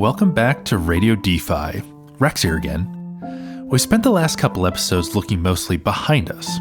[0.00, 1.82] Welcome back to Radio DeFi.
[2.18, 3.68] Rex here again.
[3.68, 6.58] We spent the last couple episodes looking mostly behind us.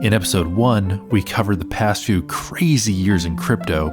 [0.00, 3.90] In episode 1, we covered the past few crazy years in crypto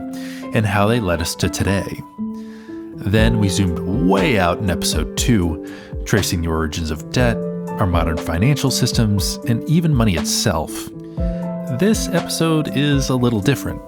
[0.54, 2.00] and how they led us to today.
[2.96, 7.36] Then we zoomed way out in episode 2, tracing the origins of debt,
[7.72, 10.72] our modern financial systems, and even money itself.
[11.78, 13.82] This episode is a little different,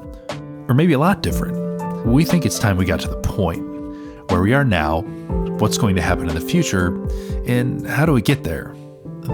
[0.68, 2.06] or maybe a lot different.
[2.06, 3.73] We think it's time we got to the point
[4.34, 5.02] where we are now,
[5.60, 6.88] what's going to happen in the future,
[7.46, 8.76] and how do we get there?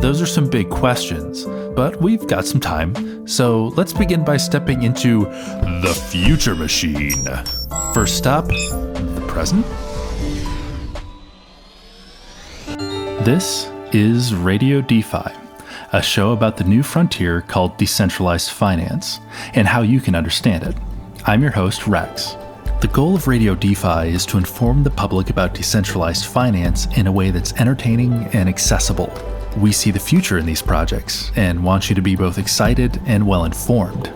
[0.02, 4.84] Those are some big questions, but we've got some time, so let's begin by stepping
[4.84, 7.24] into the future machine.
[7.94, 9.66] First stop, the present.
[13.24, 15.32] This is Radio DeFi,
[15.94, 19.22] a show about the new frontier called decentralized finance
[19.54, 20.76] and how you can understand it.
[21.24, 22.36] I'm your host, Rex.
[22.82, 27.12] The goal of Radio DeFi is to inform the public about decentralized finance in a
[27.12, 29.12] way that's entertaining and accessible.
[29.58, 33.28] We see the future in these projects and want you to be both excited and
[33.28, 34.14] well informed.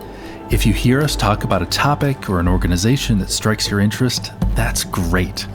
[0.50, 4.32] If you hear us talk about a topic or an organization that strikes your interest,
[4.54, 5.46] that's great.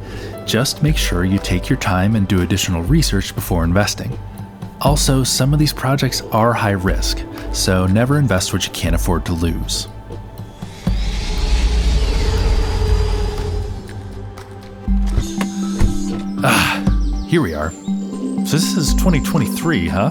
[0.45, 4.15] Just make sure you take your time and do additional research before investing.
[4.81, 9.25] Also, some of these projects are high risk, so never invest what you can't afford
[9.25, 9.87] to lose.
[17.29, 17.71] Here we are.
[17.71, 20.09] So this is 2023, huh?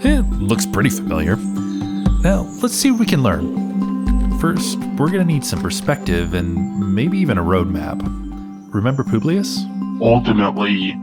[0.00, 1.36] It looks pretty familiar.
[1.36, 4.38] Now, let's see what we can learn.
[4.38, 8.00] First, we're going to need some perspective and maybe even a roadmap.
[8.72, 9.58] Remember Publius?
[10.00, 10.94] Ultimately,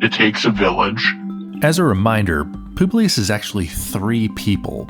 [0.00, 1.14] it takes a village.
[1.62, 4.88] As a reminder, Publius is actually three people.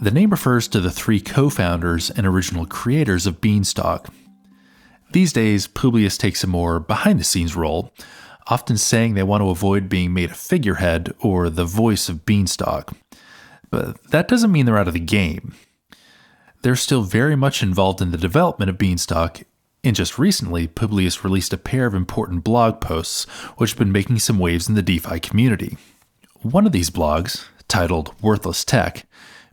[0.00, 4.10] The name refers to the three co founders and original creators of Beanstalk.
[5.10, 7.92] These days, Publius takes a more behind the scenes role,
[8.48, 12.92] often saying they want to avoid being made a figurehead or the voice of Beanstalk.
[13.70, 15.54] But that doesn't mean they're out of the game.
[16.62, 19.42] They're still very much involved in the development of Beanstalk,
[19.84, 23.24] and just recently, Publius released a pair of important blog posts
[23.58, 25.76] which have been making some waves in the DeFi community.
[26.42, 29.06] One of these blogs, titled Worthless Tech,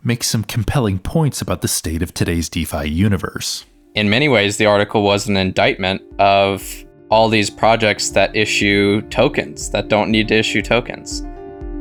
[0.03, 3.66] makes some compelling points about the state of today's DeFi universe.
[3.94, 9.69] In many ways, the article was an indictment of all these projects that issue tokens
[9.69, 11.21] that don't need to issue tokens.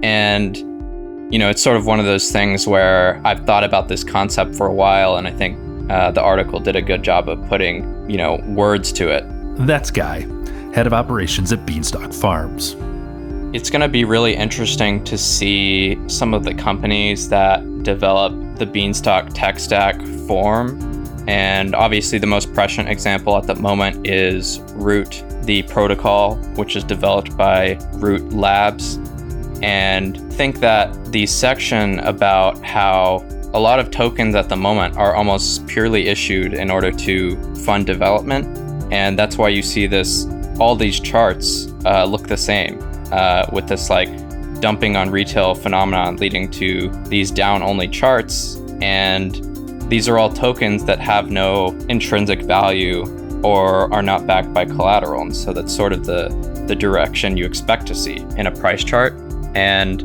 [0.03, 0.57] And,
[1.33, 4.55] you know, it's sort of one of those things where I've thought about this concept
[4.55, 5.59] for a while, and I think
[5.91, 9.25] uh, the article did a good job of putting, you know, words to it.
[9.67, 10.21] That's Guy,
[10.75, 12.77] head of operations at Beanstalk Farms.
[13.55, 18.67] It's going to be really interesting to see some of the companies that develop the
[18.67, 20.94] Beanstalk tech stack form
[21.27, 26.85] and obviously, the most prescient example at the moment is Root, the protocol, which is
[26.85, 28.99] developed by Root Labs.
[29.63, 35.15] And think that the section about how a lot of tokens at the moment are
[35.15, 38.93] almost purely issued in order to fund development.
[38.93, 40.27] And that's why you see this,
[40.59, 42.79] all these charts uh, look the same
[43.13, 44.11] uh, with this like
[44.61, 48.57] dumping on retail phenomenon leading to these down only charts.
[48.83, 49.54] And
[49.89, 53.05] these are all tokens that have no intrinsic value
[53.43, 55.23] or are not backed by collateral.
[55.23, 56.29] And so that's sort of the,
[56.67, 59.15] the direction you expect to see in a price chart.
[59.55, 60.03] And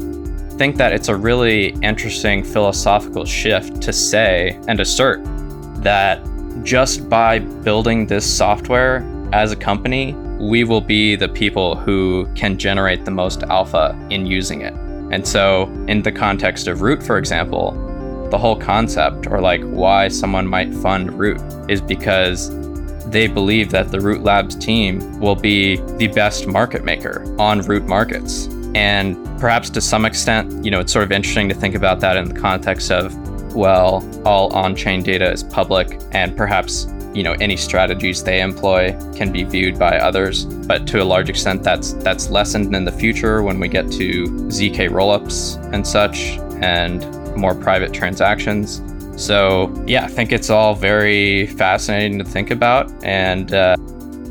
[0.58, 5.22] think that it's a really interesting philosophical shift to say and assert
[5.82, 6.22] that
[6.64, 12.58] just by building this software as a company, we will be the people who can
[12.58, 14.74] generate the most alpha in using it.
[15.12, 17.72] And so, in the context of Root, for example,
[18.30, 22.50] the whole concept or like why someone might fund Root is because
[23.10, 27.88] they believe that the Root Labs team will be the best market maker on Root
[27.88, 28.48] markets.
[28.76, 32.18] And perhaps to some extent, you know, it's sort of interesting to think about that
[32.18, 33.16] in the context of,
[33.56, 38.92] well, all on chain data is public, and perhaps, you know, any strategies they employ
[39.16, 40.46] can be viewed by others.
[40.46, 44.26] But to a large extent, that's that's lessened in the future when we get to
[44.26, 46.38] ZK rollups and such.
[46.62, 47.04] And
[47.36, 48.82] more private transactions.
[49.16, 52.92] So, yeah, I think it's all very fascinating to think about.
[53.04, 53.76] And, uh,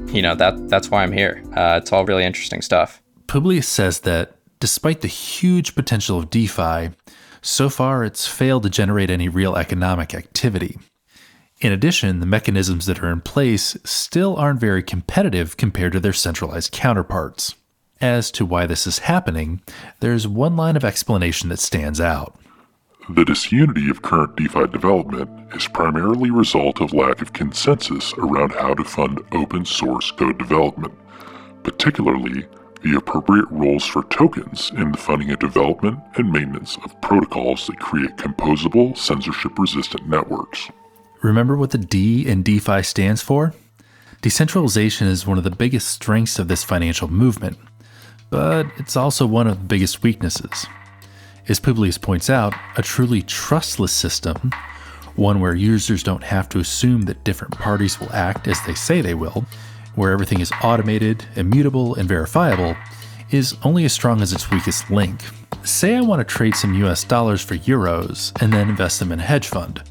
[0.06, 1.42] you know, that that's why I'm here.
[1.54, 3.02] Uh, it's all really interesting stuff.
[3.26, 6.90] Publius says that despite the huge potential of DeFi,
[7.42, 10.78] so far it's failed to generate any real economic activity.
[11.60, 16.12] In addition, the mechanisms that are in place still aren't very competitive compared to their
[16.12, 17.54] centralized counterparts.
[18.00, 19.60] As to why this is happening,
[19.98, 22.38] there's one line of explanation that stands out.
[23.10, 28.52] The disunity of current DeFi development is primarily a result of lack of consensus around
[28.52, 30.92] how to fund open source code development,
[31.62, 32.46] particularly
[32.82, 37.80] the appropriate roles for tokens in the funding of development and maintenance of protocols that
[37.80, 40.68] create composable, censorship resistant networks.
[41.22, 43.54] Remember what the D in DeFi stands for?
[44.20, 47.56] Decentralization is one of the biggest strengths of this financial movement,
[48.28, 50.66] but it's also one of the biggest weaknesses.
[51.48, 54.52] As Publius points out, a truly trustless system,
[55.16, 59.00] one where users don't have to assume that different parties will act as they say
[59.00, 59.46] they will,
[59.94, 62.76] where everything is automated, immutable, and verifiable,
[63.30, 65.22] is only as strong as its weakest link.
[65.64, 69.18] Say I want to trade some US dollars for euros and then invest them in
[69.18, 69.82] a hedge fund.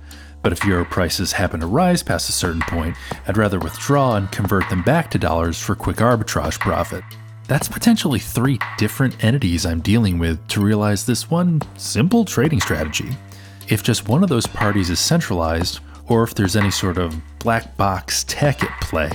[0.44, 2.96] But if euro prices happen to rise past a certain point,
[3.28, 7.04] I'd rather withdraw and convert them back to dollars for quick arbitrage profit.
[7.48, 13.10] That's potentially three different entities I'm dealing with to realize this one simple trading strategy.
[13.70, 17.78] If just one of those parties is centralized, or if there's any sort of black
[17.78, 19.10] box tech at play,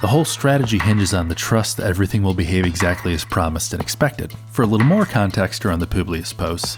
[0.00, 3.82] the whole strategy hinges on the trust that everything will behave exactly as promised and
[3.82, 4.32] expected.
[4.52, 6.76] For a little more context around the Publius posts,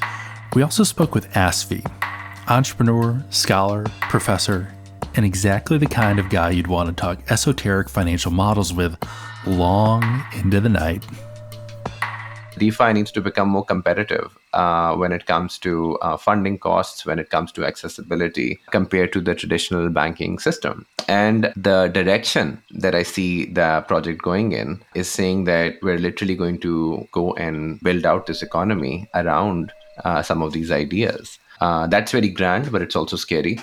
[0.55, 1.85] we also spoke with Asfi,
[2.49, 4.75] entrepreneur, scholar, professor,
[5.15, 8.97] and exactly the kind of guy you'd want to talk esoteric financial models with
[9.47, 11.05] long into the night.
[12.59, 17.19] DeFi needs to become more competitive uh, when it comes to uh, funding costs, when
[17.19, 20.85] it comes to accessibility compared to the traditional banking system.
[21.09, 26.35] And the direction that I see the project going in is saying that we're literally
[26.35, 29.73] going to go and build out this economy around
[30.05, 31.39] uh, some of these ideas.
[31.61, 33.59] Uh, that's very grand, but it's also scary.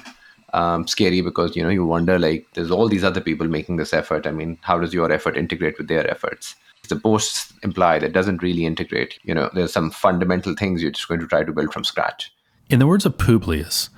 [0.56, 3.94] Um, scary because you know you wonder like there's all these other people making this
[3.94, 4.26] effort.
[4.26, 6.56] I mean, how does your effort integrate with their efforts?
[6.88, 9.20] the posts imply that doesn't really integrate.
[9.24, 12.32] You know, there's some fundamental things you're just going to try to build from scratch.
[12.70, 13.90] In the words of Publius,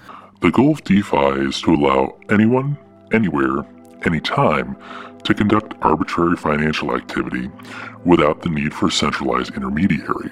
[0.41, 2.77] the goal of DeFi is to allow anyone,
[3.11, 3.65] anywhere,
[4.05, 4.75] anytime
[5.23, 7.49] to conduct arbitrary financial activity
[8.05, 10.29] without the need for a centralized intermediary.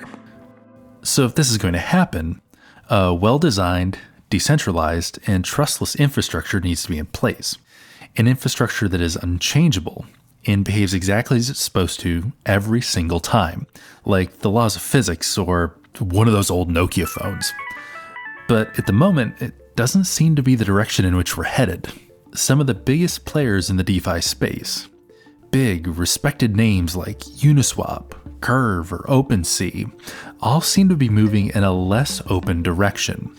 [1.04, 2.42] So, if this is going to happen,
[2.89, 4.00] a well designed,
[4.30, 7.57] decentralized, and trustless infrastructure needs to be in place.
[8.18, 10.06] An infrastructure that is unchangeable
[10.45, 13.68] and behaves exactly as it's supposed to every single time,
[14.06, 17.51] like the laws of physics or one of those old Nokia phones.
[18.48, 21.88] But at the moment, it doesn't seem to be the direction in which we're headed.
[22.33, 24.88] Some of the biggest players in the DeFi space,
[25.51, 29.92] big, respected names like Uniswap, Curve, or OpenSea,
[30.42, 33.36] all seem to be moving in a less open direction,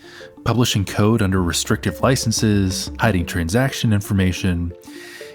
[0.46, 4.72] publishing code under restrictive licenses, hiding transaction information,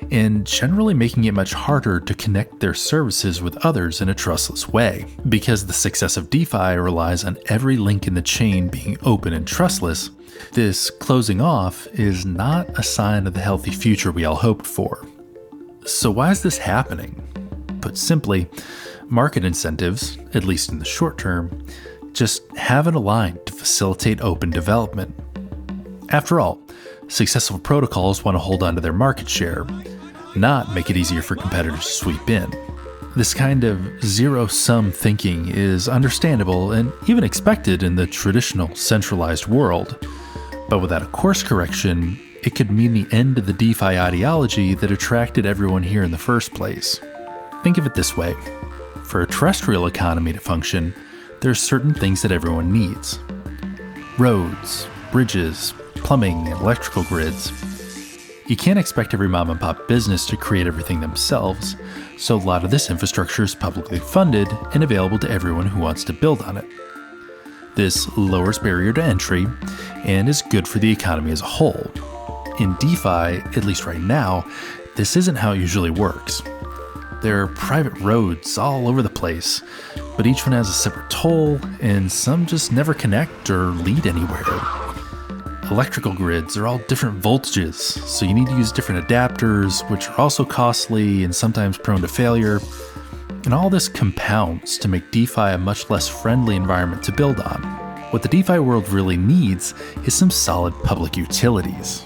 [0.09, 4.69] and generally making it much harder to connect their services with others in a trustless
[4.69, 5.05] way.
[5.27, 9.45] Because the success of DeFi relies on every link in the chain being open and
[9.45, 10.11] trustless,
[10.53, 15.05] this closing off is not a sign of the healthy future we all hoped for.
[15.85, 17.21] So, why is this happening?
[17.81, 18.47] Put simply,
[19.09, 21.65] market incentives, at least in the short term,
[22.13, 25.15] just haven't aligned to facilitate open development.
[26.09, 26.61] After all,
[27.07, 29.65] successful protocols want to hold on to their market share,
[30.35, 32.51] not make it easier for competitors to sweep in.
[33.15, 39.47] This kind of zero sum thinking is understandable and even expected in the traditional centralized
[39.47, 39.97] world.
[40.69, 44.91] But without a course correction, it could mean the end of the DeFi ideology that
[44.91, 47.01] attracted everyone here in the first place.
[47.63, 48.33] Think of it this way
[49.03, 50.95] for a terrestrial economy to function,
[51.41, 53.19] there are certain things that everyone needs
[54.19, 57.51] roads, bridges, plumbing, and electrical grids.
[58.45, 61.75] You can't expect every mom and pop business to create everything themselves,
[62.17, 66.03] so a lot of this infrastructure is publicly funded and available to everyone who wants
[66.03, 66.65] to build on it.
[67.73, 69.47] This lowers barrier to entry
[70.03, 71.89] and is good for the economy as a whole.
[72.59, 74.45] In DeFi, at least right now,
[74.95, 76.43] this isn't how it usually works.
[77.21, 79.61] There are private roads all over the place,
[80.17, 84.43] but each one has a separate toll, and some just never connect or lead anywhere
[85.71, 90.19] electrical grids are all different voltages, so you need to use different adapters, which are
[90.19, 92.59] also costly and sometimes prone to failure.
[93.45, 97.63] And all this compounds to make DeFi a much less friendly environment to build on.
[98.11, 99.73] What the DeFi world really needs
[100.03, 102.05] is some solid public utilities.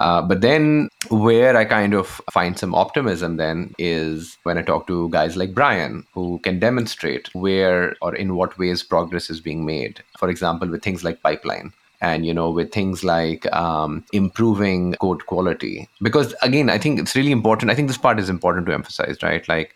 [0.00, 4.86] Uh, but then, where I kind of find some optimism then is when I talk
[4.86, 9.66] to guys like Brian, who can demonstrate where or in what ways progress is being
[9.66, 10.02] made.
[10.18, 15.26] For example, with things like pipeline and you know with things like um, improving code
[15.26, 15.88] quality.
[16.00, 17.70] Because again i think it's really important.
[17.70, 19.46] I think this part is important to emphasize right?
[19.48, 19.74] Like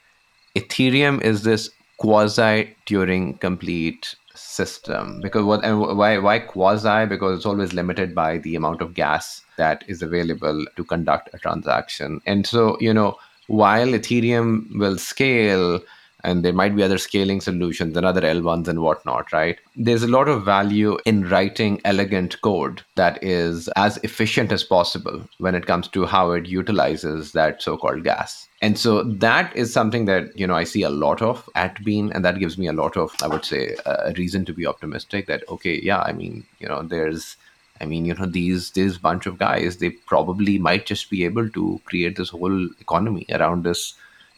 [0.56, 5.20] ethereum is this quasi turing complete system.
[5.20, 7.06] Because what and why why quasi?
[7.06, 11.38] Because it's always limited by the amount of gas that is available to conduct a
[11.38, 15.80] transaction and so you know while Ethereum will scale
[16.24, 19.58] and there might be other scaling solutions and other L1s and whatnot, right?
[19.76, 25.28] There's a lot of value in writing elegant code that is as efficient as possible
[25.38, 28.48] when it comes to how it utilizes that so-called gas.
[28.62, 32.10] And so that is something that you know I see a lot of at Bean,
[32.12, 35.26] and that gives me a lot of I would say a reason to be optimistic
[35.26, 37.36] that okay, yeah, I mean you know there's
[37.84, 41.50] I mean, you know, these this bunch of guys, they probably might just be able
[41.50, 43.92] to create this whole economy around this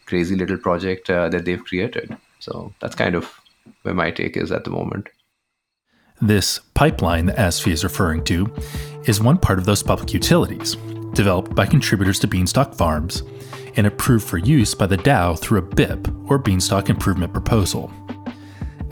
[0.05, 2.17] crazy little project uh, that they've created.
[2.41, 3.41] So that's kind of
[3.83, 5.09] where my take is at the moment.
[6.21, 8.53] This pipeline that Asfi is referring to
[9.05, 10.75] is one part of those public utilities,
[11.15, 13.23] developed by contributors to Beanstalk Farms
[13.77, 17.93] and approved for use by the DAO through a BIP, or Beanstalk Improvement Proposal.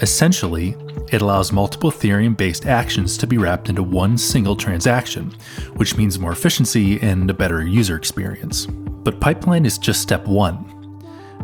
[0.00, 0.76] Essentially,
[1.12, 5.32] it allows multiple Ethereum based actions to be wrapped into one single transaction,
[5.76, 8.66] which means more efficiency and a better user experience.
[8.66, 10.70] But Pipeline is just step one.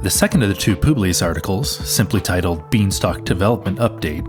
[0.03, 4.27] The second of the two Publius articles, simply titled Beanstalk Development Update,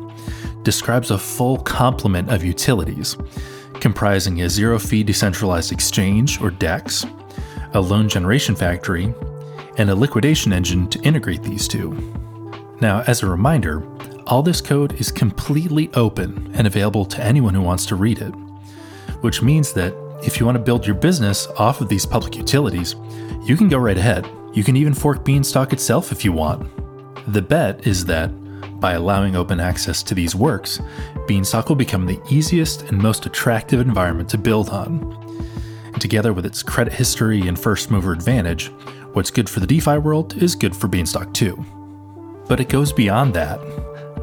[0.64, 3.18] describes a full complement of utilities,
[3.80, 7.06] comprising a zero fee decentralized exchange, or DEX,
[7.74, 9.14] a loan generation factory,
[9.78, 11.92] and a liquidation engine to integrate these two.
[12.82, 13.80] Now, as a reminder,
[14.28, 18.32] all this code is completely open and available to anyone who wants to read it,
[19.22, 22.96] which means that if you want to build your business off of these public utilities,
[23.44, 24.30] you can go right ahead.
[24.54, 26.70] You can even fork Beanstalk itself if you want.
[27.34, 28.30] The bet is that
[28.80, 30.82] by allowing open access to these works,
[31.28, 35.18] Beanstalk will become the easiest and most attractive environment to build on.
[35.86, 38.68] And together with its credit history and first mover advantage,
[39.14, 41.64] what's good for the DeFi world is good for Beanstalk too.
[42.48, 43.60] But it goes beyond that.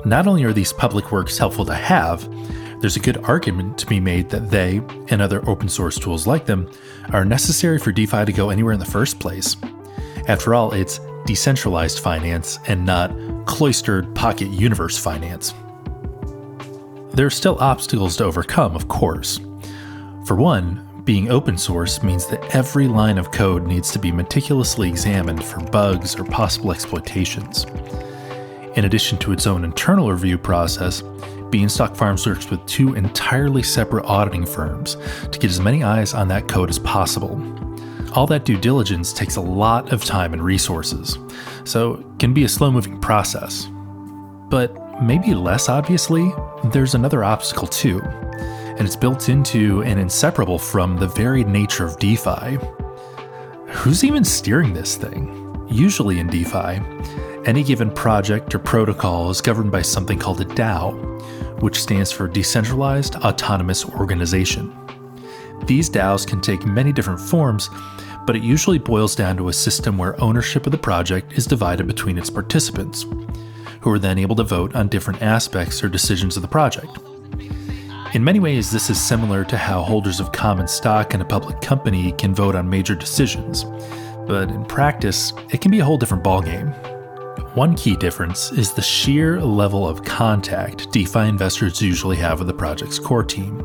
[0.08, 2.26] Not only are these public works helpful to have,
[2.80, 6.46] there's a good argument to be made that they, and other open source tools like
[6.46, 6.70] them,
[7.12, 9.58] are necessary for DeFi to go anywhere in the first place.
[10.26, 13.12] After all, it's decentralized finance and not
[13.44, 15.52] cloistered pocket universe finance.
[17.12, 19.40] There are still obstacles to overcome, of course.
[20.24, 24.88] For one, being open source means that every line of code needs to be meticulously
[24.88, 27.66] examined for bugs or possible exploitations.
[28.78, 31.02] In addition to its own internal review process,
[31.50, 34.96] Beanstalk Farms works with two entirely separate auditing firms
[35.32, 37.42] to get as many eyes on that code as possible.
[38.12, 41.18] All that due diligence takes a lot of time and resources,
[41.64, 43.68] so it can be a slow moving process.
[44.48, 46.32] But maybe less obviously,
[46.66, 51.98] there's another obstacle too, and it's built into and inseparable from the very nature of
[51.98, 52.58] DeFi.
[53.70, 55.66] Who's even steering this thing?
[55.68, 56.80] Usually in DeFi,
[57.48, 60.92] any given project or protocol is governed by something called a DAO,
[61.62, 64.70] which stands for Decentralized Autonomous Organization.
[65.64, 67.70] These DAOs can take many different forms,
[68.26, 71.86] but it usually boils down to a system where ownership of the project is divided
[71.86, 73.06] between its participants,
[73.80, 76.98] who are then able to vote on different aspects or decisions of the project.
[78.12, 81.62] In many ways, this is similar to how holders of common stock in a public
[81.62, 83.64] company can vote on major decisions,
[84.26, 86.97] but in practice, it can be a whole different ballgame.
[87.54, 92.54] One key difference is the sheer level of contact DeFi investors usually have with the
[92.54, 93.64] project's core team.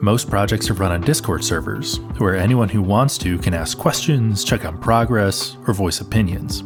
[0.00, 4.42] Most projects are run on Discord servers, where anyone who wants to can ask questions,
[4.42, 6.60] check on progress, or voice opinions.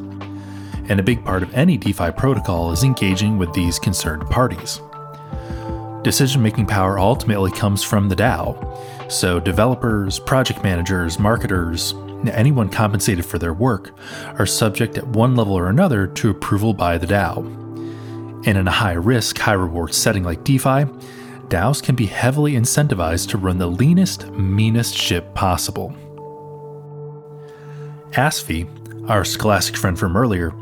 [0.88, 4.81] And a big part of any DeFi protocol is engaging with these concerned parties.
[6.02, 11.95] Decision making power ultimately comes from the DAO, so developers, project managers, marketers,
[12.31, 13.91] anyone compensated for their work
[14.38, 17.45] are subject at one level or another to approval by the DAO.
[18.47, 20.87] And in a high risk, high reward setting like DeFi,
[21.49, 25.95] DAOs can be heavily incentivized to run the leanest, meanest ship possible.
[28.12, 28.69] Asfi,
[29.09, 30.52] our scholastic friend from earlier,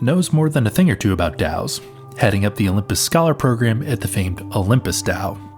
[0.00, 1.80] knows more than a thing or two about DAOs,
[2.18, 5.49] heading up the Olympus Scholar program at the famed Olympus DAO.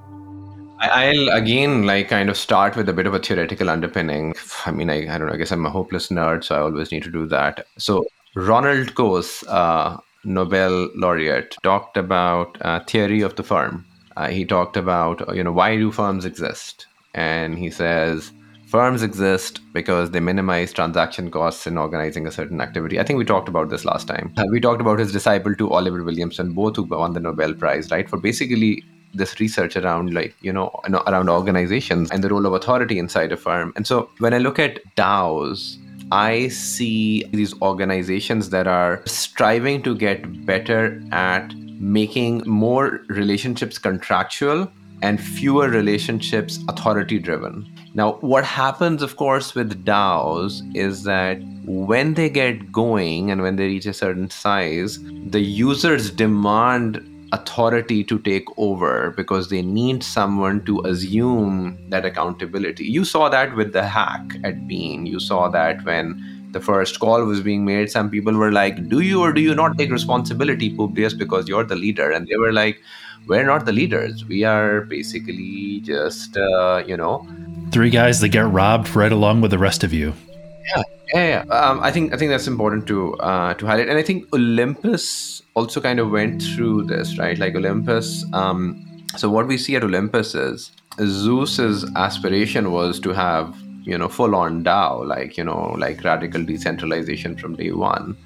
[0.83, 4.35] I'll again like kind of start with a bit of a theoretical underpinning.
[4.67, 5.35] I mean, I, I don't know.
[5.35, 7.67] I guess I'm a hopeless nerd, so I always need to do that.
[7.79, 13.85] So Ronald Coase, uh, Nobel laureate, talked about uh, theory of the firm.
[14.17, 18.33] Uh, he talked about you know why do firms exist, and he says
[18.67, 22.99] firms exist because they minimize transaction costs in organizing a certain activity.
[22.99, 24.33] I think we talked about this last time.
[24.37, 27.91] Uh, we talked about his disciple to Oliver Williamson, both who won the Nobel Prize,
[27.91, 28.83] right, for basically
[29.15, 30.71] this research around like you know
[31.07, 34.59] around organizations and the role of authority inside a firm and so when i look
[34.59, 35.77] at daos
[36.11, 44.69] i see these organizations that are striving to get better at making more relationships contractual
[45.03, 47.69] and fewer relationships authority driven.
[47.95, 53.57] Now, what happens, of course, with DAOs is that when they get going and when
[53.57, 60.03] they reach a certain size, the users demand authority to take over because they need
[60.03, 62.85] someone to assume that accountability.
[62.85, 65.07] You saw that with the hack at Bean.
[65.07, 66.23] You saw that when
[66.53, 69.55] the first call was being made, some people were like, Do you or do you
[69.55, 72.11] not take responsibility, Publius, because you're the leader?
[72.11, 72.81] And they were like,
[73.27, 74.25] We're not the leaders.
[74.27, 77.27] We are basically just, uh, you know,
[77.71, 80.13] three guys that get robbed right along with the rest of you.
[81.15, 81.55] Yeah, yeah.
[81.55, 85.43] Um, I think I think that's important to uh, to highlight, and I think Olympus
[85.55, 87.39] also kind of went through this, right?
[87.39, 88.25] Like Olympus.
[88.33, 93.55] Um, so what we see at Olympus is Zeus's aspiration was to have
[93.85, 98.17] you know full on DAO, like you know like radical decentralization from day one.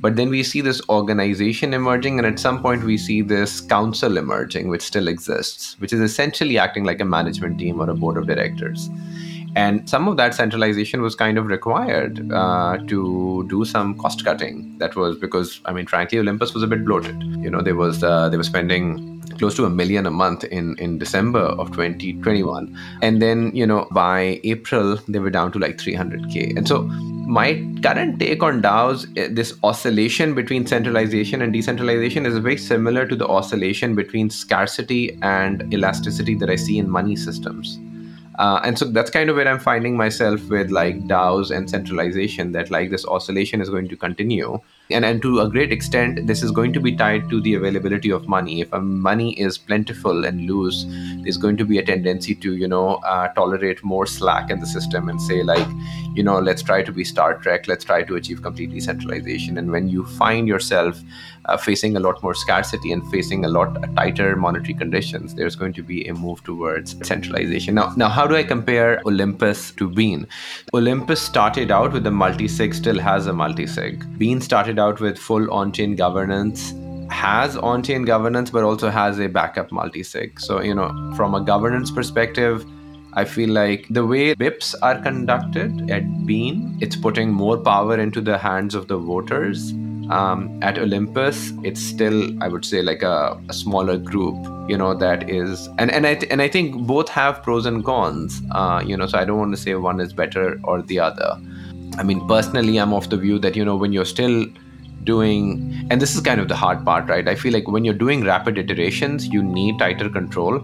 [0.00, 4.18] But then we see this organization emerging, and at some point we see this council
[4.18, 8.18] emerging, which still exists, which is essentially acting like a management team or a board
[8.18, 8.90] of directors.
[9.56, 14.76] And some of that centralization was kind of required uh, to do some cost cutting.
[14.78, 17.22] That was because, I mean, frankly, Olympus was a bit bloated.
[17.22, 20.76] You know, there was uh, they were spending close to a million a month in
[20.78, 25.76] in December of 2021, and then you know by April they were down to like
[25.78, 26.56] 300k.
[26.56, 26.82] And so
[27.26, 33.06] my current take on DAOs, eh, this oscillation between centralization and decentralization is very similar
[33.06, 37.78] to the oscillation between scarcity and elasticity that I see in money systems.
[38.38, 42.52] Uh, and so that's kind of where I'm finding myself with like DAOs and centralization,
[42.52, 44.60] that like this oscillation is going to continue.
[44.90, 48.10] And, and to a great extent this is going to be tied to the availability
[48.10, 48.60] of money.
[48.60, 50.84] If money is plentiful and loose
[51.22, 54.66] there's going to be a tendency to you know uh, tolerate more slack in the
[54.66, 55.66] system and say like
[56.14, 57.66] you know let's try to be star trek.
[57.66, 59.56] Let's try to achieve complete decentralization.
[59.56, 61.00] And when you find yourself
[61.46, 65.72] uh, facing a lot more scarcity and facing a lot tighter monetary conditions there's going
[65.72, 67.74] to be a move towards centralization.
[67.74, 70.26] Now now how do i compare olympus to bean?
[70.72, 74.18] Olympus started out with a multi-sig still has a multi-sig.
[74.18, 76.72] Bean started out with full on-chain governance
[77.10, 80.40] has on-chain governance but also has a backup multi-sig.
[80.40, 82.64] So you know from a governance perspective
[83.16, 88.20] i feel like the way bips are conducted at bean it's putting more power into
[88.20, 89.72] the hands of the voters
[90.10, 94.36] um, at olympus it's still i would say like a, a smaller group
[94.68, 97.84] you know that is and and i th- and i think both have pros and
[97.84, 100.98] cons uh, you know so i don't want to say one is better or the
[100.98, 101.38] other.
[101.96, 104.46] I mean personally i'm of the view that you know when you're still
[105.04, 107.28] doing and this is kind of the hard part right?
[107.28, 110.58] I feel like when you're doing rapid iterations you need tighter control.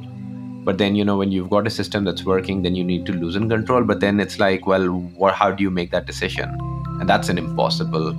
[0.62, 3.12] But then you know when you've got a system that's working then you need to
[3.12, 3.84] loosen control.
[3.84, 6.56] But then it's like well what, how do you make that decision?
[7.00, 8.12] And that's an impossible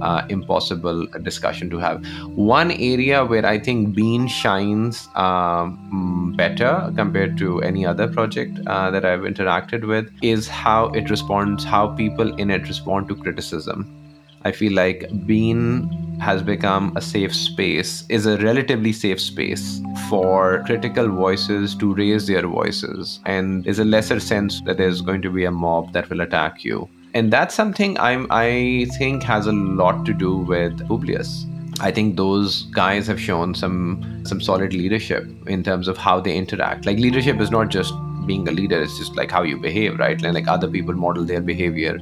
[0.00, 2.04] uh, impossible discussion to have
[2.36, 8.90] one area where i think bean shines um, better compared to any other project uh,
[8.90, 13.94] that i've interacted with is how it responds how people in it respond to criticism
[14.42, 20.62] I feel like Bean has become a safe space, is a relatively safe space for
[20.64, 25.30] critical voices to raise their voices, and is a lesser sense that there's going to
[25.30, 26.88] be a mob that will attack you.
[27.14, 31.44] And that's something I'm, I think has a lot to do with Publius.
[31.80, 36.34] I think those guys have shown some some solid leadership in terms of how they
[36.34, 36.86] interact.
[36.86, 37.94] Like leadership is not just
[38.28, 41.24] being a leader it's just like how you behave right and like other people model
[41.24, 41.98] their behavior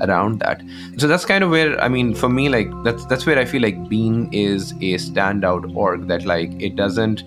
[0.00, 0.62] around that
[0.96, 3.60] so that's kind of where i mean for me like that's that's where i feel
[3.60, 7.24] like bean is a standout org that like it doesn't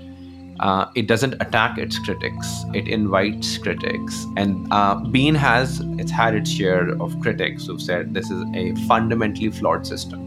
[0.60, 2.66] uh, it doesn't attack its critics.
[2.74, 4.26] It invites critics.
[4.36, 8.76] And uh, bean has it's had its share of critics who've said this is a
[8.88, 10.24] fundamentally flawed system.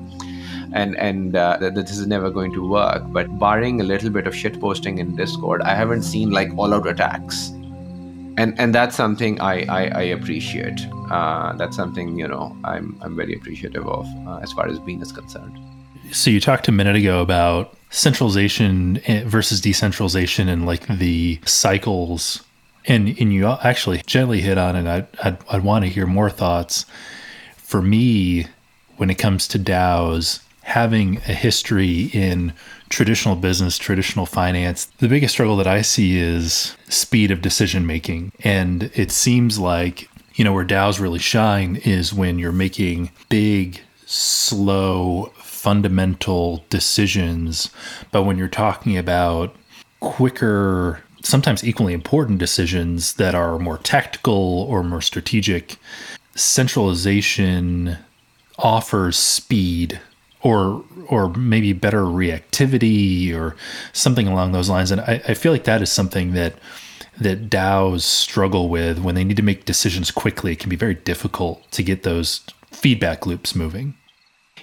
[0.73, 3.03] And and uh, that, this is never going to work.
[3.09, 6.73] But barring a little bit of shit posting in discord i haven't seen like all
[6.73, 7.49] out attacks.
[8.37, 10.81] And and that's something I I, I appreciate.
[11.11, 15.03] Uh, that's something you know I'm I'm very appreciative of uh, as far as Bean
[15.03, 15.59] is concerned.
[16.12, 22.42] So you talked a minute ago about centralization eh, versus decentralization and like the cycles,
[22.87, 24.87] and and you actually gently hit on it.
[24.87, 26.87] I I'd, I'd want to hear more thoughts.
[27.57, 28.46] For me,
[28.96, 32.53] when it comes to DAOs, having a history in
[32.90, 38.33] traditional business, traditional finance, the biggest struggle that I see is speed of decision making.
[38.44, 43.81] And it seems like, you know, where DAOs really shine is when you're making big,
[44.07, 47.70] slow, fundamental decisions.
[48.11, 49.55] But when you're talking about
[50.01, 55.77] quicker, sometimes equally important decisions that are more tactical or more strategic,
[56.35, 57.99] centralization
[58.59, 60.01] offers speed
[60.42, 63.55] or or maybe better reactivity or
[63.92, 64.90] something along those lines.
[64.90, 66.55] And I, I feel like that is something that
[67.18, 70.53] that DAOs struggle with when they need to make decisions quickly.
[70.53, 73.94] It can be very difficult to get those feedback loops moving.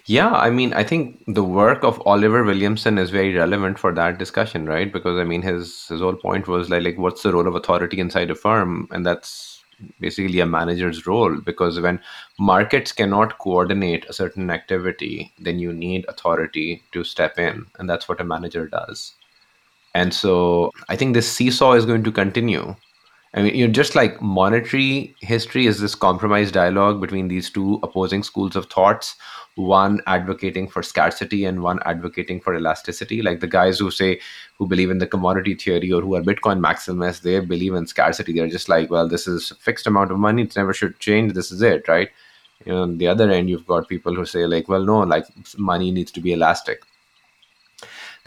[0.07, 4.17] Yeah, I mean, I think the work of Oliver Williamson is very relevant for that
[4.17, 4.91] discussion, right?
[4.91, 7.99] Because I mean, his his whole point was like, like what's the role of authority
[7.99, 9.61] inside a firm, and that's
[9.99, 11.35] basically a manager's role.
[11.41, 11.99] Because when
[12.39, 18.07] markets cannot coordinate a certain activity, then you need authority to step in, and that's
[18.07, 19.13] what a manager does.
[19.93, 22.75] And so, I think this seesaw is going to continue
[23.33, 27.79] I mean, you know, just like monetary history is this compromise dialogue between these two
[27.83, 29.15] opposing schools of thoughts,
[29.57, 33.21] one advocating for scarcity and one advocating for elasticity.
[33.21, 34.19] Like the guys who say,
[34.57, 38.33] who believe in the commodity theory or who are Bitcoin maximalists, they believe in scarcity.
[38.33, 40.43] They're just like, well, this is a fixed amount of money.
[40.43, 41.33] It never should change.
[41.33, 42.09] This is it, right?
[42.65, 45.25] You know, on the other end, you've got people who say, like, well, no, like
[45.57, 46.83] money needs to be elastic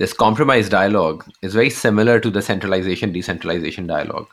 [0.00, 4.28] this compromise dialogue is very similar to the centralization decentralization dialogue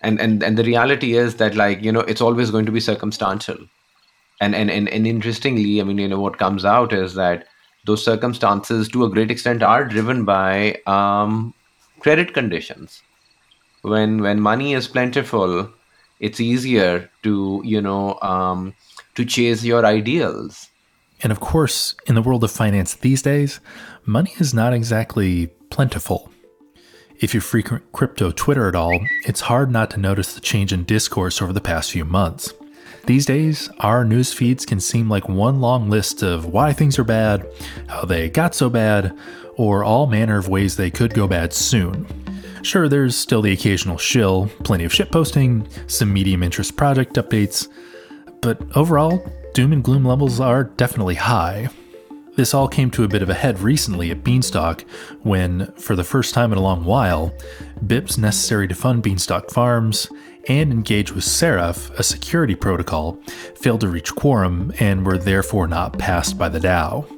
[0.00, 2.80] and and and the reality is that like you know it's always going to be
[2.80, 3.58] circumstantial
[4.40, 7.46] and and and, and interestingly i mean you know what comes out is that
[7.88, 11.54] those circumstances to a great extent are driven by um,
[12.00, 13.02] credit conditions.
[13.82, 15.72] When when money is plentiful
[16.20, 18.74] it's easier to you know um,
[19.14, 20.68] to chase your ideals.
[21.22, 23.60] And of course in the world of finance these days
[24.04, 26.30] money is not exactly plentiful.
[27.20, 30.84] If you frequent crypto Twitter at all, it's hard not to notice the change in
[30.84, 32.52] discourse over the past few months.
[33.06, 37.04] These days, our news feeds can seem like one long list of why things are
[37.04, 37.46] bad,
[37.88, 39.16] how they got so bad,
[39.56, 42.06] or all manner of ways they could go bad soon.
[42.62, 47.68] Sure, there's still the occasional shill, plenty of shitposting, some medium interest project updates,
[48.42, 51.68] but overall, doom and gloom levels are definitely high.
[52.38, 54.82] This all came to a bit of a head recently at Beanstalk
[55.22, 57.34] when, for the first time in a long while,
[57.84, 60.06] BIPs necessary to fund Beanstalk Farms
[60.46, 63.20] and engage with Seraph, a security protocol,
[63.56, 67.12] failed to reach quorum and were therefore not passed by the DAO.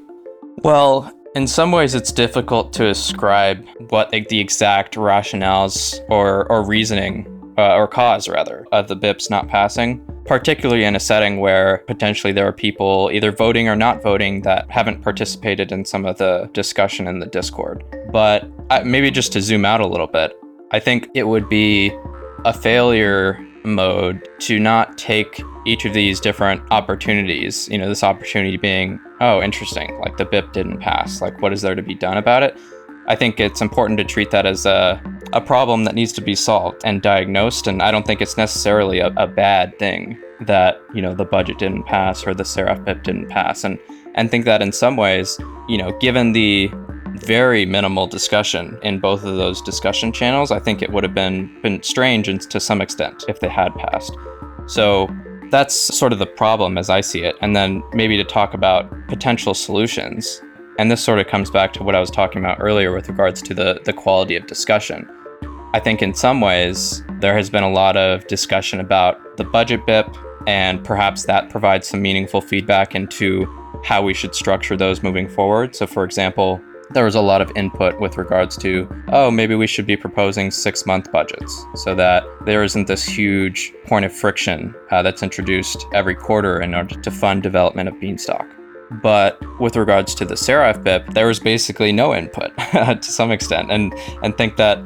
[0.64, 6.66] Well, in some ways, it's difficult to ascribe what like, the exact rationales or, or
[6.66, 7.26] reasoning,
[7.58, 12.32] uh, or cause rather, of the BIPs not passing particularly in a setting where potentially
[12.32, 16.48] there are people either voting or not voting that haven't participated in some of the
[16.52, 17.82] discussion in the Discord.
[18.12, 20.32] But uh, maybe just to zoom out a little bit,
[20.70, 21.90] I think it would be
[22.44, 28.56] a failure mode to not take each of these different opportunities, you know, this opportunity
[28.56, 32.18] being, oh, interesting, like the BIP didn't pass, like what is there to be done
[32.18, 32.56] about it?
[33.08, 36.34] I think it's important to treat that as a, a problem that needs to be
[36.34, 37.66] solved and diagnosed.
[37.66, 41.58] And I don't think it's necessarily a, a bad thing that, you know, the budget
[41.58, 43.64] didn't pass or the Seraph BIP didn't pass.
[43.64, 43.78] And,
[44.14, 45.38] and think that in some ways,
[45.68, 46.70] you know, given the
[47.14, 51.60] very minimal discussion in both of those discussion channels, I think it would have been,
[51.62, 54.16] been strange and to some extent if they had passed.
[54.66, 55.08] So
[55.50, 57.36] that's sort of the problem as I see it.
[57.40, 60.40] And then maybe to talk about potential solutions
[60.78, 63.42] and this sort of comes back to what I was talking about earlier with regards
[63.42, 65.06] to the, the quality of discussion.
[65.72, 69.86] I think in some ways, there has been a lot of discussion about the budget
[69.86, 70.16] BIP,
[70.48, 73.46] and perhaps that provides some meaningful feedback into
[73.84, 75.76] how we should structure those moving forward.
[75.76, 79.68] So, for example, there was a lot of input with regards to, oh, maybe we
[79.68, 84.74] should be proposing six month budgets so that there isn't this huge point of friction
[84.90, 88.44] uh, that's introduced every quarter in order to fund development of Beanstalk.
[88.90, 93.70] But with regards to the Seraph BIP, there was basically no input to some extent,
[93.70, 94.78] and and think that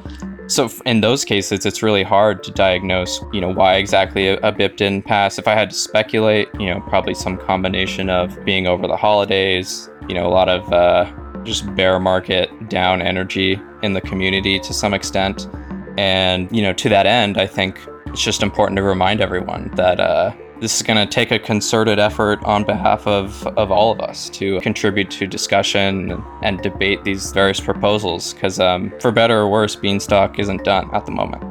[0.47, 4.53] so in those cases, it's really hard to diagnose, you know, why exactly a, a,
[4.53, 5.39] BIP didn't pass.
[5.39, 9.89] If I had to speculate, you know, probably some combination of being over the holidays,
[10.07, 11.11] you know, a lot of uh,
[11.45, 15.49] just bear market down energy in the community to some extent,
[15.97, 19.99] and you know, to that end, I think it's just important to remind everyone that
[19.99, 24.01] uh, this is going to take a concerted effort on behalf of, of all of
[24.01, 29.49] us to contribute to discussion and debate these various proposals because, um, for better or
[29.49, 31.43] worse, Beanstalk isn't done at the moment.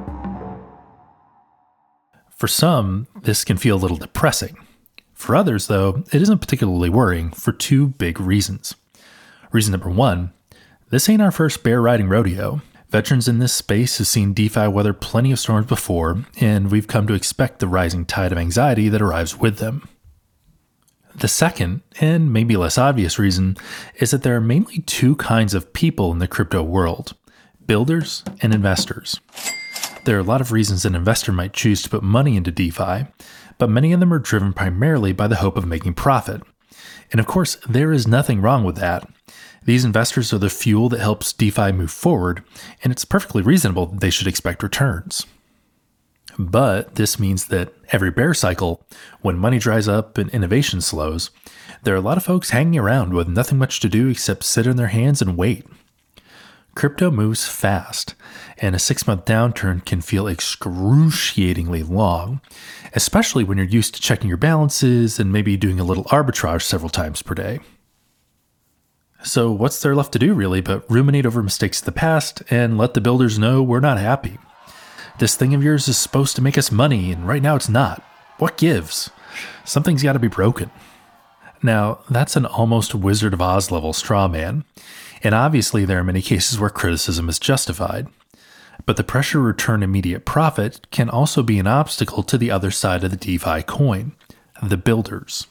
[2.29, 4.57] For some, this can feel a little depressing.
[5.13, 8.75] For others, though, it isn't particularly worrying for two big reasons.
[9.51, 10.33] Reason number one
[10.89, 12.61] this ain't our first bear riding rodeo.
[12.93, 17.07] Veterans in this space have seen DeFi weather plenty of storms before, and we've come
[17.07, 19.89] to expect the rising tide of anxiety that arrives with them.
[21.15, 23.57] The second, and maybe less obvious reason,
[23.95, 27.15] is that there are mainly two kinds of people in the crypto world
[27.65, 29.19] builders and investors.
[30.05, 33.07] There are a lot of reasons an investor might choose to put money into DeFi,
[33.57, 36.43] but many of them are driven primarily by the hope of making profit.
[37.11, 39.09] And of course, there is nothing wrong with that.
[39.65, 42.43] These investors are the fuel that helps DeFi move forward,
[42.83, 45.25] and it's perfectly reasonable they should expect returns.
[46.37, 48.85] But this means that every bear cycle,
[49.21, 51.29] when money dries up and innovation slows,
[51.83, 54.67] there are a lot of folks hanging around with nothing much to do except sit
[54.67, 55.65] on their hands and wait.
[56.75, 58.15] Crypto moves fast,
[58.57, 62.41] and a six month downturn can feel excruciatingly long,
[62.93, 66.89] especially when you're used to checking your balances and maybe doing a little arbitrage several
[66.89, 67.59] times per day.
[69.23, 72.77] So, what's there left to do really but ruminate over mistakes of the past and
[72.77, 74.37] let the builders know we're not happy?
[75.17, 78.03] This thing of yours is supposed to make us money, and right now it's not.
[78.37, 79.11] What gives?
[79.63, 80.71] Something's got to be broken.
[81.61, 84.65] Now, that's an almost Wizard of Oz level straw man,
[85.23, 88.07] and obviously there are many cases where criticism is justified.
[88.85, 92.71] But the pressure to return immediate profit can also be an obstacle to the other
[92.71, 94.11] side of the DeFi coin
[94.61, 95.47] the builders.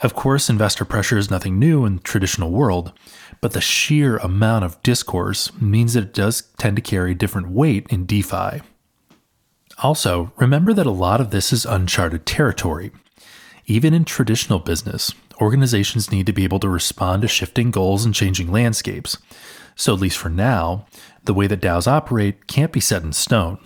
[0.00, 2.92] Of course, investor pressure is nothing new in the traditional world,
[3.40, 7.86] but the sheer amount of discourse means that it does tend to carry different weight
[7.88, 8.60] in DeFi.
[9.82, 12.92] Also, remember that a lot of this is uncharted territory.
[13.66, 18.14] Even in traditional business, organizations need to be able to respond to shifting goals and
[18.14, 19.18] changing landscapes.
[19.74, 20.86] So, at least for now,
[21.24, 23.58] the way that DAOs operate can't be set in stone.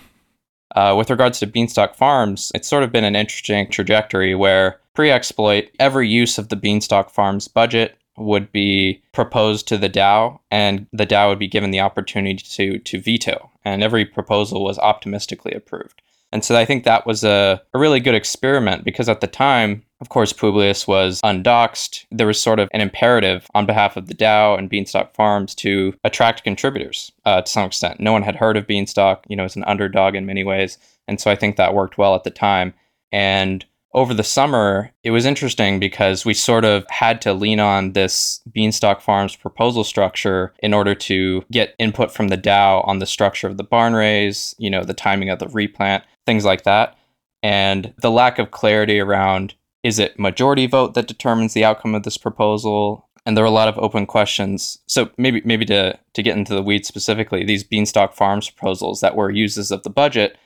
[0.74, 5.10] Uh, with regards to Beanstalk Farms, it's sort of been an interesting trajectory where pre
[5.10, 10.86] exploit, every use of the Beanstalk Farms budget would be proposed to the DAO, and
[10.92, 15.52] the DAO would be given the opportunity to to veto, and every proposal was optimistically
[15.52, 16.02] approved.
[16.32, 19.82] And so I think that was a, a really good experiment because at the time,
[20.00, 22.06] of course, Publius was undoxed.
[22.10, 25.92] There was sort of an imperative on behalf of the DAO and Beanstalk Farms to
[26.04, 28.00] attract contributors uh, to some extent.
[28.00, 30.78] No one had heard of Beanstalk, you know, it's an underdog in many ways.
[31.08, 32.74] And so I think that worked well at the time.
[33.12, 37.92] And over the summer, it was interesting because we sort of had to lean on
[37.92, 43.06] this Beanstalk Farms proposal structure in order to get input from the DAO on the
[43.06, 46.96] structure of the barn raise, you know, the timing of the replant, things like that.
[47.42, 52.02] And the lack of clarity around is it majority vote that determines the outcome of
[52.02, 53.08] this proposal?
[53.24, 54.78] And there were a lot of open questions.
[54.86, 59.16] So maybe maybe to to get into the weeds specifically, these Beanstalk Farms proposals that
[59.16, 60.36] were uses of the budget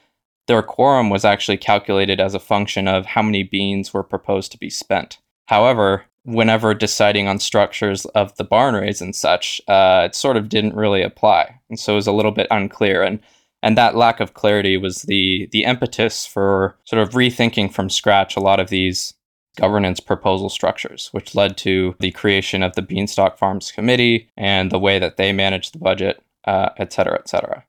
[0.47, 4.59] their quorum was actually calculated as a function of how many beans were proposed to
[4.59, 5.19] be spent.
[5.47, 10.49] However, whenever deciding on structures of the barn raise and such, uh, it sort of
[10.49, 13.03] didn't really apply, and so it was a little bit unclear.
[13.03, 13.21] and
[13.63, 18.37] And that lack of clarity was the the impetus for sort of rethinking from scratch
[18.37, 19.15] a lot of these
[19.57, 24.81] governance proposal structures, which led to the creation of the Beanstalk Farms Committee and the
[24.81, 27.65] way that they manage the budget, uh, et cetera, et cetera.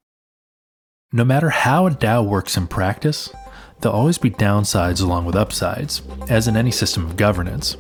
[1.15, 3.33] No matter how a DAO works in practice,
[3.79, 7.77] there'll always be downsides along with upsides, as in any system of governance.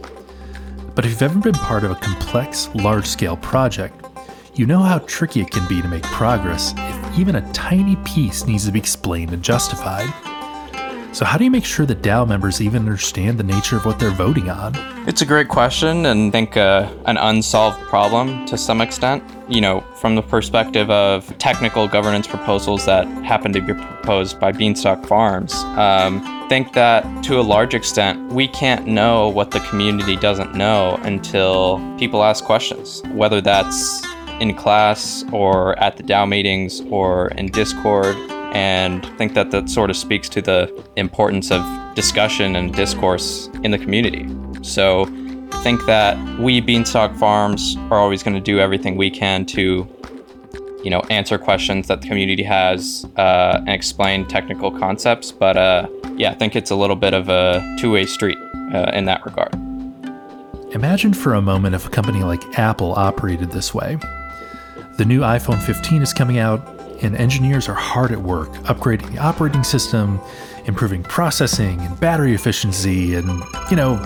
[0.95, 4.05] But if you've ever been part of a complex, large scale project,
[4.53, 8.45] you know how tricky it can be to make progress if even a tiny piece
[8.45, 10.13] needs to be explained and justified.
[11.15, 13.99] So, how do you make sure that DAO members even understand the nature of what
[13.99, 14.73] they're voting on?
[15.07, 19.23] It's a great question, and I think uh, an unsolved problem to some extent.
[19.47, 24.51] You know, from the perspective of technical governance proposals that happen to be proposed by
[24.51, 30.17] Beanstalk Farms, um, think that to a large extent, we can't know what the community
[30.17, 34.05] doesn't know until people ask questions, whether that's
[34.41, 38.17] in class or at the DAO meetings or in Discord
[38.53, 41.63] and I think that that sort of speaks to the importance of
[41.95, 44.27] discussion and discourse in the community.
[44.61, 45.03] So
[45.51, 49.87] I think that we Beanstalk Farms are always going to do everything we can to,
[50.83, 55.31] you know, answer questions that the community has uh, and explain technical concepts.
[55.31, 58.37] But uh, yeah, I think it's a little bit of a two-way street
[58.73, 59.53] uh, in that regard.
[60.71, 63.97] Imagine for a moment if a company like Apple operated this way.
[64.97, 69.19] The new iPhone 15 is coming out, and engineers are hard at work upgrading the
[69.19, 70.19] operating system,
[70.65, 73.97] improving processing and battery efficiency, and, you know,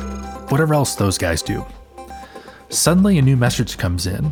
[0.49, 1.65] whatever else those guys do.
[2.69, 4.23] Suddenly, a new message comes in.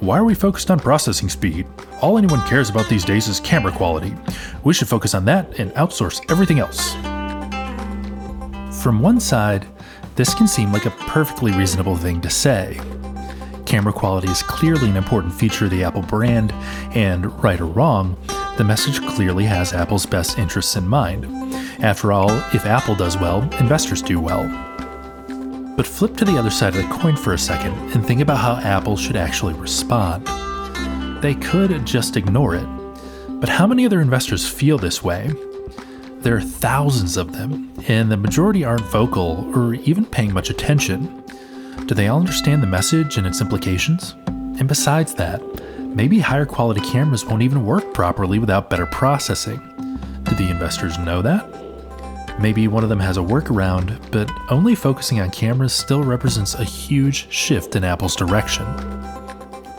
[0.00, 1.66] Why are we focused on processing speed?
[2.00, 4.14] All anyone cares about these days is camera quality.
[4.64, 6.94] We should focus on that and outsource everything else.
[8.82, 9.66] From one side,
[10.16, 12.80] this can seem like a perfectly reasonable thing to say.
[13.70, 16.50] Camera quality is clearly an important feature of the Apple brand,
[16.92, 18.16] and right or wrong,
[18.58, 21.24] the message clearly has Apple's best interests in mind.
[21.78, 24.48] After all, if Apple does well, investors do well.
[25.76, 28.38] But flip to the other side of the coin for a second and think about
[28.38, 30.26] how Apple should actually respond.
[31.22, 32.66] They could just ignore it.
[33.28, 35.30] But how many other investors feel this way?
[36.18, 41.22] There are thousands of them, and the majority aren't vocal or even paying much attention.
[41.86, 44.14] Do they all understand the message and its implications?
[44.26, 45.40] And besides that,
[45.78, 49.58] maybe higher quality cameras won't even work properly without better processing.
[50.24, 51.48] Do the investors know that?
[52.40, 56.64] Maybe one of them has a workaround, but only focusing on cameras still represents a
[56.64, 58.64] huge shift in Apple's direction.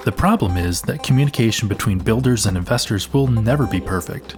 [0.03, 4.35] The problem is that communication between builders and investors will never be perfect,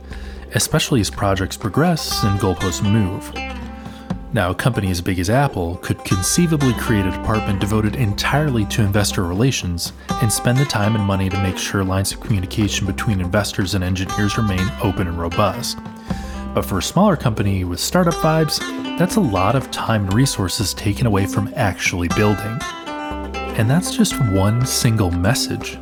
[0.55, 3.31] especially as projects progress and goalposts move.
[4.33, 8.81] Now, a company as big as Apple could conceivably create a department devoted entirely to
[8.81, 13.21] investor relations and spend the time and money to make sure lines of communication between
[13.21, 15.77] investors and engineers remain open and robust.
[16.55, 18.57] But for a smaller company with startup vibes,
[18.97, 22.57] that's a lot of time and resources taken away from actually building.
[23.55, 25.77] And that's just one single message.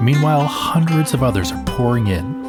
[0.00, 2.40] Meanwhile, hundreds of others are pouring in.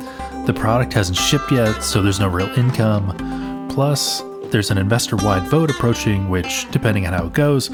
[0.46, 3.68] The product hasn't shipped yet, so there's no real income.
[3.70, 4.22] Plus,
[4.52, 7.70] there's an investor wide vote approaching, which, depending on how it goes,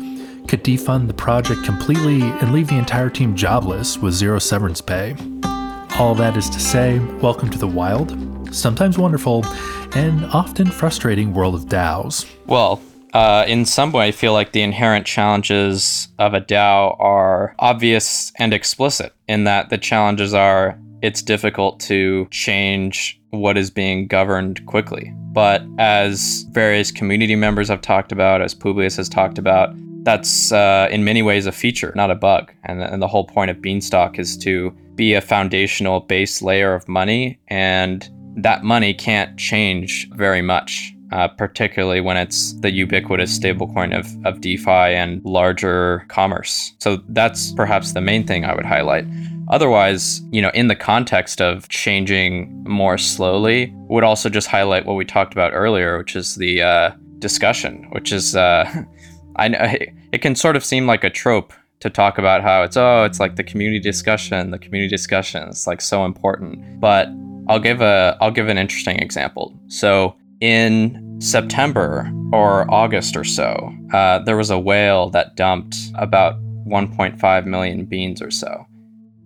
[0.47, 5.15] could defund the project completely and leave the entire team jobless with zero severance pay.
[5.97, 8.15] All that is to say, welcome to the wild,
[8.53, 9.43] sometimes wonderful,
[9.95, 12.31] and often frustrating world of DAOs.
[12.45, 12.79] Well,
[13.13, 18.31] uh, in some way, I feel like the inherent challenges of a DAO are obvious
[18.37, 24.65] and explicit in that the challenges are it's difficult to change what is being governed
[24.65, 25.13] quickly.
[25.33, 30.87] But as various community members have talked about, as Publius has talked about, that's uh,
[30.89, 32.51] in many ways a feature, not a bug.
[32.63, 36.87] And, and the whole point of Beanstalk is to be a foundational base layer of
[36.87, 43.97] money and that money can't change very much, uh, particularly when it's the ubiquitous stablecoin
[43.97, 46.73] of, of DeFi and larger commerce.
[46.79, 49.05] So that's perhaps the main thing I would highlight.
[49.49, 54.95] Otherwise, you know, in the context of changing more slowly, would also just highlight what
[54.95, 58.69] we talked about earlier, which is the uh, discussion, which is, uh,
[59.37, 59.73] I know
[60.11, 63.19] it can sort of seem like a trope to talk about how it's oh it's
[63.19, 67.07] like the community discussion the community discussion is like so important but
[67.49, 69.57] I'll give a I'll give an interesting example.
[69.67, 76.35] So in September or August or so, uh, there was a whale that dumped about
[76.67, 78.65] 1.5 million beans or so,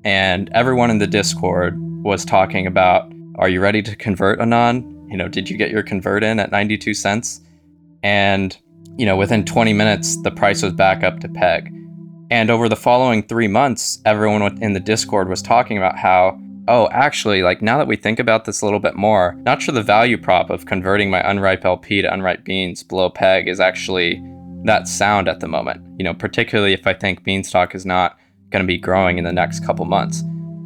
[0.03, 5.07] and everyone in the Discord was talking about, "Are you ready to convert, Anon?
[5.09, 7.41] You know, did you get your convert in at 92 cents?"
[8.03, 8.57] And
[8.97, 11.73] you know, within 20 minutes, the price was back up to peg.
[12.29, 16.39] And over the following three months, everyone in the Discord was talking about how
[16.71, 19.73] oh, actually, like now that we think about this a little bit more, not sure
[19.73, 24.23] the value prop of converting my unripe LP to unripe beans below peg is actually
[24.63, 25.85] that sound at the moment.
[25.99, 28.17] You know, particularly if I think Beanstalk is not
[28.51, 30.23] going to be growing in the next couple months.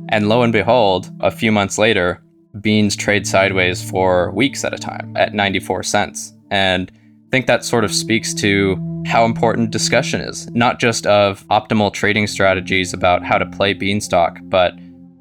[0.10, 2.22] And lo and behold, a few months later,
[2.62, 6.34] beans trade sideways for weeks at a time at 94 cents.
[6.52, 11.44] And I think that sort of speaks to how important discussion is, not just of
[11.48, 14.74] optimal trading strategies about how to play Beanstalk, but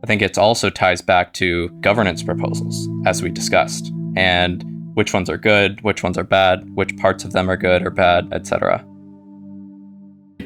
[0.04, 4.62] I think it also ties back to governance proposals, as we discussed, and
[4.92, 7.88] which ones are good, which ones are bad, which parts of them are good or
[7.88, 8.84] bad, etc.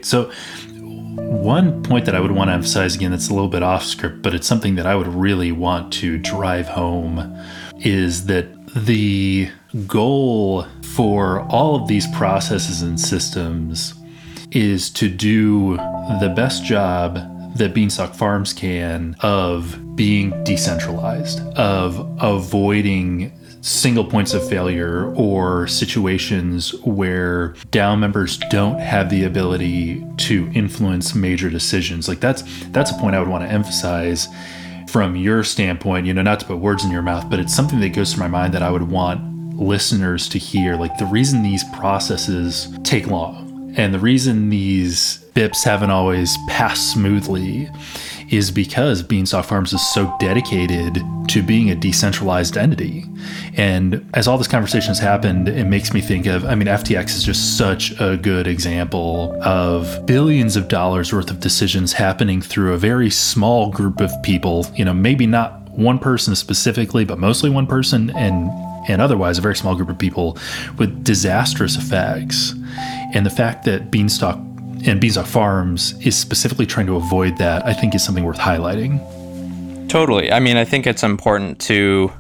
[0.01, 0.31] So,
[1.17, 4.23] one point that I would want to emphasize again that's a little bit off script,
[4.23, 7.37] but it's something that I would really want to drive home
[7.81, 9.51] is that the
[9.89, 13.93] goal for all of these processes and systems
[14.53, 15.79] is to do
[16.21, 17.19] the best job
[17.59, 26.75] that Beanstalk Farms can of being decentralized, of avoiding single points of failure or situations
[26.83, 32.09] where DAO members don't have the ability to influence major decisions.
[32.09, 34.29] Like that's that's a point I would want to emphasize
[34.89, 37.81] from your standpoint, you know, not to put words in your mouth, but it's something
[37.81, 40.77] that goes through my mind that I would want listeners to hear.
[40.77, 46.93] Like the reason these processes take long and the reason these BIPs haven't always passed
[46.93, 47.69] smoothly
[48.31, 53.05] is because Beanstalk Farms is so dedicated to being a decentralized entity.
[53.57, 57.17] And as all this conversation has happened, it makes me think of I mean, FTX
[57.17, 62.75] is just such a good example of billions of dollars worth of decisions happening through
[62.75, 67.51] a very small group of people, you know, maybe not one person specifically, but mostly
[67.51, 68.51] one person and
[68.89, 70.39] and otherwise a very small group of people
[70.79, 72.55] with disastrous effects.
[73.15, 74.37] And the fact that Beanstalk
[74.85, 79.01] and Beanstalk Farms is specifically trying to avoid that, I think is something worth highlighting.
[79.89, 80.31] Totally.
[80.31, 82.13] I mean, I think it's important to,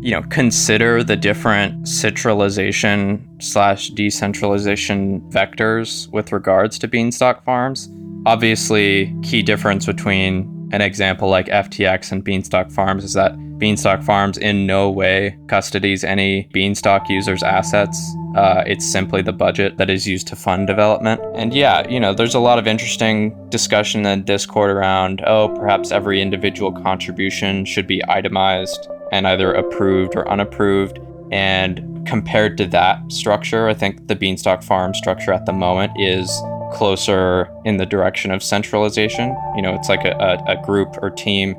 [0.00, 7.88] you know, consider the different centralization slash decentralization vectors with regards to Beanstalk Farms.
[8.26, 14.36] Obviously, key difference between an example like FTX and Beanstalk Farms is that Beanstalk Farms
[14.36, 18.14] in no way custodies any Beanstalk users' assets.
[18.36, 21.18] Uh, it's simply the budget that is used to fund development.
[21.34, 25.92] And yeah, you know, there's a lot of interesting discussion in Discord around, oh, perhaps
[25.92, 30.98] every individual contribution should be itemized and either approved or unapproved.
[31.32, 36.28] And compared to that structure, I think the Beanstalk Farm structure at the moment is
[36.74, 39.34] closer in the direction of centralization.
[39.56, 40.12] You know, it's like a,
[40.46, 41.56] a, a group or team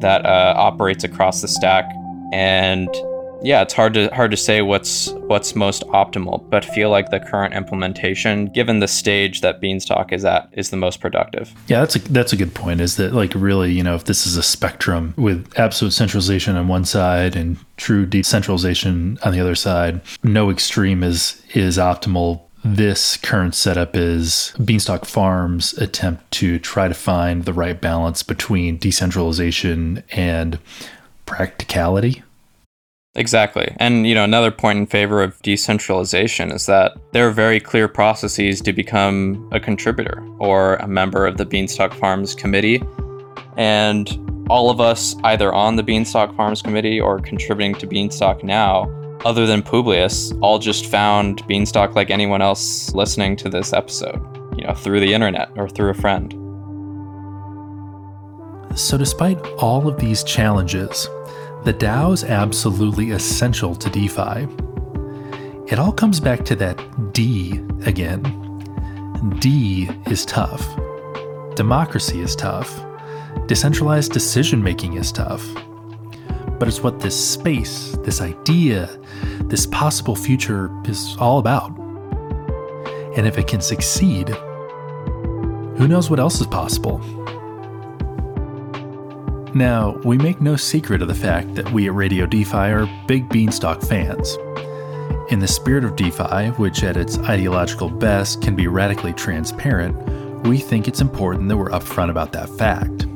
[0.00, 1.84] that uh, operates across the stack,
[2.32, 2.88] and
[3.42, 7.20] yeah, it's hard to hard to say what's what's most optimal, but feel like the
[7.20, 11.52] current implementation, given the stage that Beanstalk is at, is the most productive.
[11.68, 12.80] Yeah, that's a that's a good point.
[12.80, 16.68] Is that like really, you know, if this is a spectrum with absolute centralization on
[16.68, 23.16] one side and true decentralization on the other side, no extreme is is optimal this
[23.16, 30.02] current setup is Beanstalk Farms' attempt to try to find the right balance between decentralization
[30.10, 30.58] and
[31.26, 32.22] practicality.
[33.14, 33.74] Exactly.
[33.78, 37.88] And you know, another point in favor of decentralization is that there are very clear
[37.88, 42.82] processes to become a contributor or a member of the Beanstalk Farms committee.
[43.56, 48.84] And all of us either on the Beanstalk Farms committee or contributing to Beanstalk now
[49.24, 54.20] other than Publius, all just found Beanstalk like anyone else listening to this episode,
[54.56, 56.32] you know, through the internet or through a friend.
[58.78, 61.08] So, despite all of these challenges,
[61.64, 64.46] the DAO is absolutely essential to DeFi.
[65.66, 68.22] It all comes back to that D again.
[69.40, 70.64] D is tough.
[71.56, 72.84] Democracy is tough.
[73.46, 75.44] Decentralized decision making is tough
[76.58, 78.88] but it's what this space, this idea,
[79.44, 81.76] this possible future is all about.
[83.16, 86.98] And if it can succeed, who knows what else is possible?
[89.54, 93.28] Now, we make no secret of the fact that we at Radio DeFi are big
[93.28, 94.36] Beanstalk fans.
[95.30, 99.96] In the spirit of DeFi, which at its ideological best can be radically transparent,
[100.46, 103.06] we think it's important that we're upfront about that fact.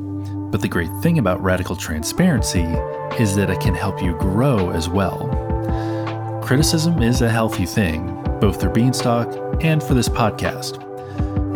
[0.50, 2.64] But the great thing about radical transparency
[3.18, 5.51] is that it can help you grow as well.
[6.52, 9.26] Criticism is a healthy thing, both for Beanstalk
[9.64, 10.76] and for this podcast.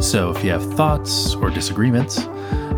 [0.03, 2.27] So if you have thoughts or disagreements,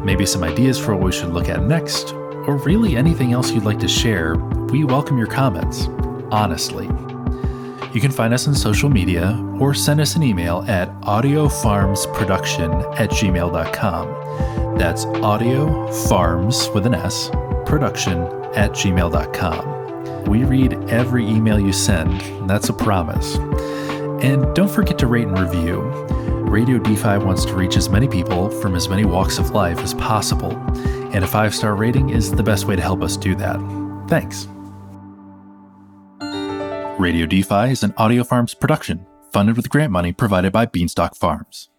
[0.02, 3.62] maybe some ideas for what we should look at next, or really anything else you'd
[3.62, 5.86] like to share, we welcome your comments,
[6.32, 6.86] honestly.
[7.94, 13.10] You can find us on social media or send us an email at audiofarmsproduction at
[13.10, 14.76] gmail.com.
[14.76, 17.30] That's audio farms with an S,
[17.64, 18.22] production
[18.56, 19.77] at gmail.com.
[20.28, 23.36] We read every email you send, that's a promise.
[24.22, 25.80] And don't forget to rate and review.
[26.50, 29.94] Radio DeFi wants to reach as many people from as many walks of life as
[29.94, 30.52] possible,
[31.14, 33.58] and a five star rating is the best way to help us do that.
[34.08, 34.46] Thanks.
[37.00, 41.70] Radio DeFi is an Audio Farms production, funded with grant money provided by Beanstalk Farms.